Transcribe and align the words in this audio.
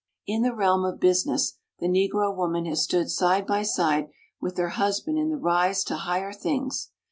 14 0.25 0.35
In 0.35 0.41
the 0.41 0.55
realm 0.55 0.83
of 0.83 0.99
business 0.99 1.59
the 1.77 1.85
Negro 1.85 2.35
woman 2.35 2.65
has 2.65 2.81
stood 2.83 3.11
side 3.11 3.45
by 3.45 3.61
side 3.61 4.09
with 4.41 4.57
her 4.57 4.69
husband 4.69 5.19
in 5.19 5.29
the 5.29 5.37
rise 5.37 5.83
to 5.83 5.95
higher 5.95 6.33
things. 6.33 6.89